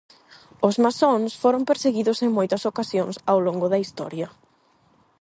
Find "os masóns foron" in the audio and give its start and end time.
0.67-1.63